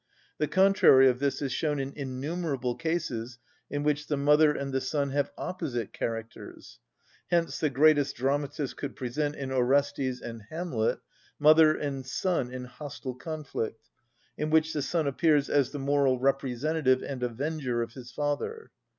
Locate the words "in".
1.79-1.93, 3.69-3.83, 9.35-9.51, 12.51-12.65, 14.39-14.49